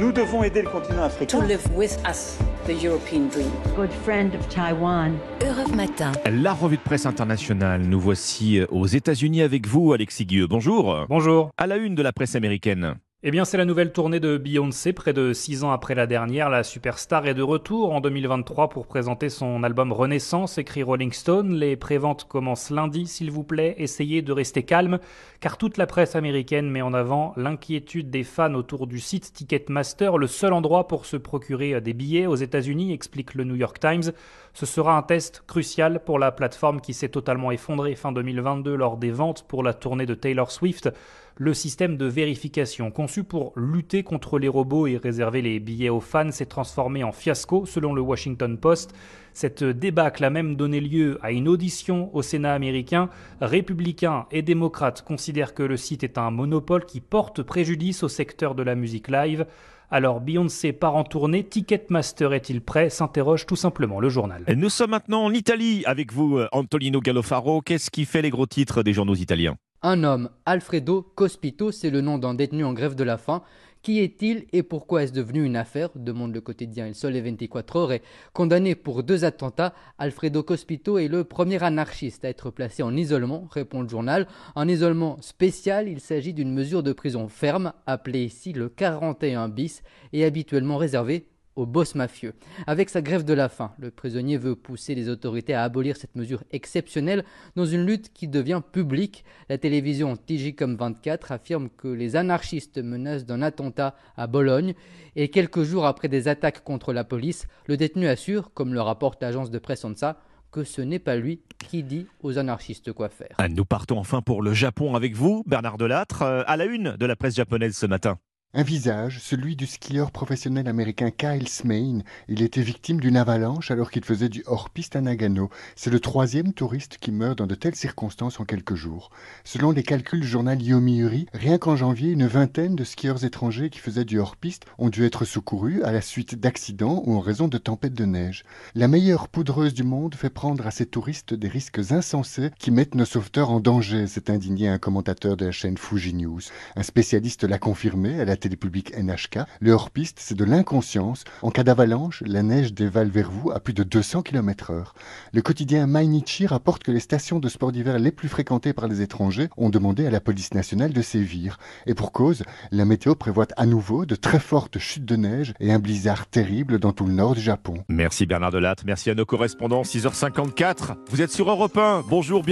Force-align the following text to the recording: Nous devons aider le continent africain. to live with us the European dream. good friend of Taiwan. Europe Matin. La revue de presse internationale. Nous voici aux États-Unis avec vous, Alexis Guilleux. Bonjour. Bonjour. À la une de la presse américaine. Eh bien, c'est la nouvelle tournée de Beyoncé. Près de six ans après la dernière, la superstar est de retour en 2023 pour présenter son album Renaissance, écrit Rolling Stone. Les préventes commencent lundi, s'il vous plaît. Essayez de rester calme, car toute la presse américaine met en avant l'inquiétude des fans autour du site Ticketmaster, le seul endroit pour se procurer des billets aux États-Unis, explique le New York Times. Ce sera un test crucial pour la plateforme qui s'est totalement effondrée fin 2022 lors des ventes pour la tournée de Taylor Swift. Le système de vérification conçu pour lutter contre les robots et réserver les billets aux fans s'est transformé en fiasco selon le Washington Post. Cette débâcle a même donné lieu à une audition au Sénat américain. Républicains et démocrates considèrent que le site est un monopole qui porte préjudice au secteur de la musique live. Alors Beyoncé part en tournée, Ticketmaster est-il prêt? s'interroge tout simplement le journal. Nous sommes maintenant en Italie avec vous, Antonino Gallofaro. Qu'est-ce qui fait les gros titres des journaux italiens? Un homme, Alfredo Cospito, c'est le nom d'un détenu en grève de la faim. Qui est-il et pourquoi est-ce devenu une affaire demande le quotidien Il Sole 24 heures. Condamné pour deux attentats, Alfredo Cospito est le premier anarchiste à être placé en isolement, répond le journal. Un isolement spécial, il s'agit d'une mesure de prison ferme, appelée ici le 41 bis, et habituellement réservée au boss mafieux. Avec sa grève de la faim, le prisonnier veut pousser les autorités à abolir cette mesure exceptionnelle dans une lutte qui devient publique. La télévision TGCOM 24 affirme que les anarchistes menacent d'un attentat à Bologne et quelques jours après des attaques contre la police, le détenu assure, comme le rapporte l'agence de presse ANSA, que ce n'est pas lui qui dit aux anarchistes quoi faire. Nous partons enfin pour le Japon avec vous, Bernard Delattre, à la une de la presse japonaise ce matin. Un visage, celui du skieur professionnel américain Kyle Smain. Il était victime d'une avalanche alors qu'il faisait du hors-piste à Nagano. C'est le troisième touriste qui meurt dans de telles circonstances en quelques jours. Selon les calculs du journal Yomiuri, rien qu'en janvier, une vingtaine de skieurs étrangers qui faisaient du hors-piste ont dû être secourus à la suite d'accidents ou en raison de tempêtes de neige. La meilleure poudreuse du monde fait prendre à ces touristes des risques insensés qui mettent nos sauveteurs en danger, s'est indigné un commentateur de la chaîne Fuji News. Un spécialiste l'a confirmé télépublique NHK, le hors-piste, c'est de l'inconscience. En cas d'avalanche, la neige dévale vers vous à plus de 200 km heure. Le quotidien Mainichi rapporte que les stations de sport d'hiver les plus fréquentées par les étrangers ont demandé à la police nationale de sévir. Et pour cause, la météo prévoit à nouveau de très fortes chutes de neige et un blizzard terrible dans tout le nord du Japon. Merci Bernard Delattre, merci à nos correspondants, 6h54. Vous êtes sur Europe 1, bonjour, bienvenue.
Nous 0.00 0.10
devons 0.12 0.42
aider 0.42 0.62
le 0.62 0.68
continent 0.70 1.02
africain. 1.02 1.38
to 1.38 1.46
live 1.46 1.62
with 1.76 1.98
us 2.08 2.38
the 2.66 2.72
European 2.82 3.28
dream. 3.28 3.50
good 3.76 3.92
friend 4.04 4.34
of 4.34 4.48
Taiwan. 4.48 5.18
Europe 5.42 5.74
Matin. 5.74 6.12
La 6.30 6.54
revue 6.54 6.78
de 6.78 6.82
presse 6.82 7.04
internationale. 7.04 7.82
Nous 7.82 8.00
voici 8.00 8.62
aux 8.70 8.86
États-Unis 8.86 9.42
avec 9.42 9.66
vous, 9.66 9.92
Alexis 9.92 10.24
Guilleux. 10.24 10.46
Bonjour. 10.46 11.04
Bonjour. 11.10 11.50
À 11.58 11.66
la 11.66 11.76
une 11.76 11.94
de 11.94 12.02
la 12.02 12.12
presse 12.12 12.34
américaine. 12.34 12.94
Eh 13.24 13.30
bien, 13.30 13.44
c'est 13.44 13.56
la 13.56 13.64
nouvelle 13.64 13.92
tournée 13.92 14.18
de 14.18 14.36
Beyoncé. 14.36 14.92
Près 14.92 15.12
de 15.12 15.32
six 15.32 15.62
ans 15.62 15.70
après 15.70 15.94
la 15.94 16.08
dernière, 16.08 16.50
la 16.50 16.64
superstar 16.64 17.24
est 17.28 17.34
de 17.34 17.42
retour 17.42 17.92
en 17.92 18.00
2023 18.00 18.68
pour 18.68 18.88
présenter 18.88 19.28
son 19.28 19.62
album 19.62 19.92
Renaissance, 19.92 20.58
écrit 20.58 20.82
Rolling 20.82 21.12
Stone. 21.12 21.54
Les 21.54 21.76
préventes 21.76 22.24
commencent 22.24 22.70
lundi, 22.70 23.06
s'il 23.06 23.30
vous 23.30 23.44
plaît. 23.44 23.76
Essayez 23.78 24.22
de 24.22 24.32
rester 24.32 24.64
calme, 24.64 24.98
car 25.38 25.56
toute 25.56 25.76
la 25.76 25.86
presse 25.86 26.16
américaine 26.16 26.68
met 26.68 26.82
en 26.82 26.94
avant 26.94 27.32
l'inquiétude 27.36 28.10
des 28.10 28.24
fans 28.24 28.54
autour 28.54 28.88
du 28.88 28.98
site 28.98 29.32
Ticketmaster, 29.32 30.18
le 30.18 30.26
seul 30.26 30.52
endroit 30.52 30.88
pour 30.88 31.06
se 31.06 31.16
procurer 31.16 31.80
des 31.80 31.92
billets 31.92 32.26
aux 32.26 32.34
États-Unis, 32.34 32.92
explique 32.92 33.34
le 33.34 33.44
New 33.44 33.54
York 33.54 33.78
Times. 33.78 34.10
Ce 34.52 34.66
sera 34.66 34.96
un 34.96 35.02
test 35.02 35.44
crucial 35.46 36.02
pour 36.04 36.18
la 36.18 36.32
plateforme 36.32 36.80
qui 36.80 36.92
s'est 36.92 37.08
totalement 37.08 37.52
effondrée 37.52 37.94
fin 37.94 38.10
2022 38.10 38.74
lors 38.74 38.96
des 38.96 39.12
ventes 39.12 39.46
pour 39.46 39.62
la 39.62 39.74
tournée 39.74 40.06
de 40.06 40.14
Taylor 40.14 40.50
Swift. 40.50 40.90
Le 41.36 41.54
système 41.54 41.96
de 41.96 42.04
vérification 42.04 42.90
conçu 42.90 43.24
pour 43.24 43.52
lutter 43.56 44.02
contre 44.02 44.38
les 44.38 44.48
robots 44.48 44.86
et 44.86 44.98
réserver 44.98 45.40
les 45.40 45.60
billets 45.60 45.88
aux 45.88 46.00
fans 46.00 46.30
s'est 46.30 46.46
transformé 46.46 47.04
en 47.04 47.12
fiasco 47.12 47.64
selon 47.64 47.94
le 47.94 48.02
Washington 48.02 48.58
Post. 48.58 48.94
Cette 49.32 49.64
débâcle 49.64 50.24
a 50.24 50.30
même 50.30 50.56
donné 50.56 50.78
lieu 50.80 51.18
à 51.22 51.32
une 51.32 51.48
audition 51.48 52.14
au 52.14 52.20
Sénat 52.20 52.52
américain. 52.52 53.08
Républicains 53.40 54.26
et 54.30 54.42
démocrates 54.42 55.02
considèrent 55.02 55.54
que 55.54 55.62
le 55.62 55.78
site 55.78 56.04
est 56.04 56.18
un 56.18 56.30
monopole 56.30 56.84
qui 56.84 57.00
porte 57.00 57.42
préjudice 57.42 58.02
au 58.02 58.08
secteur 58.08 58.54
de 58.54 58.62
la 58.62 58.74
musique 58.74 59.08
live. 59.08 59.46
Alors 59.90 60.20
Beyoncé 60.20 60.72
part 60.72 60.96
en 60.96 61.04
tournée, 61.04 61.44
Ticketmaster 61.44 62.34
est-il 62.34 62.60
prêt? 62.60 62.90
s'interroge 62.90 63.46
tout 63.46 63.56
simplement 63.56 64.00
le 64.00 64.10
journal. 64.10 64.44
Nous 64.54 64.70
sommes 64.70 64.90
maintenant 64.90 65.24
en 65.24 65.32
Italie 65.32 65.82
avec 65.86 66.12
vous, 66.12 66.40
Antonino 66.52 67.00
Gallofaro. 67.00 67.62
Qu'est-ce 67.62 67.90
qui 67.90 68.04
fait 68.04 68.22
les 68.22 68.30
gros 68.30 68.46
titres 68.46 68.82
des 68.82 68.92
journaux 68.92 69.14
italiens? 69.14 69.56
Un 69.84 70.04
homme, 70.04 70.30
Alfredo 70.46 71.02
Cospito, 71.02 71.72
c'est 71.72 71.90
le 71.90 72.00
nom 72.00 72.16
d'un 72.16 72.34
détenu 72.34 72.64
en 72.64 72.72
grève 72.72 72.94
de 72.94 73.02
la 73.02 73.18
faim. 73.18 73.42
Qui 73.82 73.98
est-il 73.98 74.46
et 74.52 74.62
pourquoi 74.62 75.02
est-ce 75.02 75.12
devenu 75.12 75.42
une 75.44 75.56
affaire 75.56 75.88
demande 75.96 76.32
le 76.32 76.40
quotidien 76.40 76.86
Il 76.86 76.94
Sole 76.94 77.18
24 77.18 77.76
heures. 77.76 77.98
Condamné 78.32 78.76
pour 78.76 79.02
deux 79.02 79.24
attentats, 79.24 79.74
Alfredo 79.98 80.44
Cospito 80.44 80.98
est 80.98 81.08
le 81.08 81.24
premier 81.24 81.60
anarchiste 81.64 82.24
à 82.24 82.28
être 82.28 82.50
placé 82.50 82.84
en 82.84 82.96
isolement, 82.96 83.48
répond 83.50 83.82
le 83.82 83.88
journal. 83.88 84.28
Un 84.54 84.68
isolement 84.68 85.20
spécial, 85.20 85.88
il 85.88 85.98
s'agit 85.98 86.32
d'une 86.32 86.54
mesure 86.54 86.84
de 86.84 86.92
prison 86.92 87.26
ferme, 87.26 87.72
appelée 87.84 88.22
ici 88.22 88.52
le 88.52 88.68
41 88.68 89.48
bis, 89.48 89.82
et 90.12 90.24
habituellement 90.24 90.76
réservée 90.76 91.26
au 91.56 91.66
boss 91.66 91.94
mafieux. 91.94 92.34
Avec 92.66 92.88
sa 92.88 93.02
grève 93.02 93.24
de 93.24 93.34
la 93.34 93.48
faim, 93.48 93.72
le 93.78 93.90
prisonnier 93.90 94.36
veut 94.36 94.56
pousser 94.56 94.94
les 94.94 95.08
autorités 95.08 95.54
à 95.54 95.64
abolir 95.64 95.96
cette 95.96 96.16
mesure 96.16 96.42
exceptionnelle 96.50 97.24
dans 97.56 97.66
une 97.66 97.84
lutte 97.84 98.12
qui 98.12 98.28
devient 98.28 98.62
publique. 98.72 99.24
La 99.48 99.58
télévision 99.58 100.16
TGCOM 100.16 100.76
24 100.76 101.32
affirme 101.32 101.68
que 101.70 101.88
les 101.88 102.16
anarchistes 102.16 102.78
menacent 102.78 103.26
d'un 103.26 103.42
attentat 103.42 103.94
à 104.16 104.26
Bologne 104.26 104.74
et 105.16 105.28
quelques 105.28 105.62
jours 105.62 105.86
après 105.86 106.08
des 106.08 106.28
attaques 106.28 106.64
contre 106.64 106.92
la 106.92 107.04
police, 107.04 107.46
le 107.66 107.76
détenu 107.76 108.06
assure, 108.06 108.52
comme 108.54 108.72
le 108.72 108.80
rapporte 108.80 109.22
l'agence 109.22 109.50
de 109.50 109.58
presse 109.58 109.84
ANSA, 109.84 110.20
que 110.50 110.64
ce 110.64 110.82
n'est 110.82 110.98
pas 110.98 111.16
lui 111.16 111.40
qui 111.58 111.82
dit 111.82 112.06
aux 112.22 112.38
anarchistes 112.38 112.92
quoi 112.92 113.08
faire. 113.08 113.36
Nous 113.50 113.64
partons 113.64 113.98
enfin 113.98 114.20
pour 114.20 114.42
le 114.42 114.52
Japon 114.52 114.94
avec 114.94 115.14
vous, 115.14 115.42
Bernard 115.46 115.78
Delattre, 115.78 116.22
à 116.22 116.56
la 116.56 116.66
une 116.66 116.96
de 116.96 117.06
la 117.06 117.16
presse 117.16 117.36
japonaise 117.36 117.76
ce 117.76 117.86
matin. 117.86 118.18
Un 118.54 118.64
visage, 118.64 119.18
celui 119.18 119.56
du 119.56 119.66
skieur 119.66 120.10
professionnel 120.10 120.68
américain 120.68 121.10
Kyle 121.10 121.48
Smain. 121.48 122.00
Il 122.28 122.42
était 122.42 122.60
victime 122.60 123.00
d'une 123.00 123.16
avalanche 123.16 123.70
alors 123.70 123.90
qu'il 123.90 124.04
faisait 124.04 124.28
du 124.28 124.42
hors-piste 124.44 124.94
à 124.94 125.00
Nagano. 125.00 125.48
C'est 125.74 125.88
le 125.88 126.00
troisième 126.00 126.52
touriste 126.52 126.98
qui 127.00 127.12
meurt 127.12 127.38
dans 127.38 127.46
de 127.46 127.54
telles 127.54 127.74
circonstances 127.74 128.40
en 128.40 128.44
quelques 128.44 128.74
jours. 128.74 129.08
Selon 129.42 129.70
les 129.70 129.82
calculs 129.82 130.20
du 130.20 130.26
journal 130.26 130.60
Yomiuri, 130.60 131.28
rien 131.32 131.56
qu'en 131.56 131.76
janvier, 131.76 132.10
une 132.10 132.26
vingtaine 132.26 132.76
de 132.76 132.84
skieurs 132.84 133.24
étrangers 133.24 133.70
qui 133.70 133.78
faisaient 133.78 134.04
du 134.04 134.18
hors-piste 134.18 134.66
ont 134.76 134.90
dû 134.90 135.06
être 135.06 135.24
secourus 135.24 135.82
à 135.82 135.90
la 135.90 136.02
suite 136.02 136.38
d'accidents 136.38 137.02
ou 137.06 137.16
en 137.16 137.20
raison 137.20 137.48
de 137.48 137.56
tempêtes 137.56 137.94
de 137.94 138.04
neige. 138.04 138.44
La 138.74 138.86
meilleure 138.86 139.28
poudreuse 139.28 139.72
du 139.72 139.82
monde 139.82 140.14
fait 140.14 140.28
prendre 140.28 140.66
à 140.66 140.70
ces 140.70 140.84
touristes 140.84 141.32
des 141.32 141.48
risques 141.48 141.80
insensés 141.90 142.50
qui 142.58 142.70
mettent 142.70 142.96
nos 142.96 143.06
sauveteurs 143.06 143.50
en 143.50 143.60
danger, 143.60 144.06
s'est 144.06 144.30
indigné 144.30 144.68
un 144.68 144.76
commentateur 144.76 145.38
de 145.38 145.46
la 145.46 145.52
chaîne 145.52 145.78
Fuji 145.78 146.12
News. 146.12 146.42
Un 146.76 146.82
spécialiste 146.82 147.44
l'a 147.44 147.58
confirmé 147.58 148.20
télépublique 148.42 148.92
NHK, 148.96 149.40
le 149.60 149.72
hors-piste, 149.72 150.18
c'est 150.20 150.34
de 150.34 150.44
l'inconscience. 150.44 151.24
En 151.42 151.50
cas 151.50 151.62
d'avalanche, 151.62 152.22
la 152.26 152.42
neige 152.42 152.74
dévale 152.74 153.08
vers 153.08 153.30
vous 153.30 153.50
à 153.50 153.60
plus 153.60 153.72
de 153.72 153.84
200 153.84 154.22
km 154.22 154.70
heure. 154.72 154.94
Le 155.32 155.42
quotidien 155.42 155.86
Mainichi 155.86 156.46
rapporte 156.46 156.82
que 156.82 156.90
les 156.90 157.00
stations 157.00 157.38
de 157.38 157.48
sport 157.48 157.72
d'hiver 157.72 157.98
les 157.98 158.10
plus 158.10 158.28
fréquentées 158.28 158.72
par 158.72 158.88
les 158.88 159.00
étrangers 159.00 159.48
ont 159.56 159.70
demandé 159.70 160.06
à 160.06 160.10
la 160.10 160.20
police 160.20 160.54
nationale 160.54 160.92
de 160.92 161.02
sévir. 161.02 161.58
Et 161.86 161.94
pour 161.94 162.12
cause, 162.12 162.42
la 162.70 162.84
météo 162.84 163.14
prévoit 163.14 163.46
à 163.56 163.64
nouveau 163.64 164.04
de 164.04 164.16
très 164.16 164.40
fortes 164.40 164.78
chutes 164.78 165.04
de 165.04 165.16
neige 165.16 165.54
et 165.60 165.72
un 165.72 165.78
blizzard 165.78 166.26
terrible 166.26 166.78
dans 166.78 166.92
tout 166.92 167.06
le 167.06 167.12
nord 167.12 167.34
du 167.34 167.40
Japon. 167.40 167.74
Merci 167.88 168.26
Bernard 168.26 168.50
Delattre, 168.50 168.82
merci 168.86 169.10
à 169.10 169.14
nos 169.14 169.24
correspondants, 169.24 169.82
6h54. 169.82 170.96
Vous 171.10 171.22
êtes 171.22 171.30
sur 171.30 171.48
Europe 171.48 171.76
1, 171.76 172.04
bonjour, 172.08 172.42
bienvenue. 172.42 172.50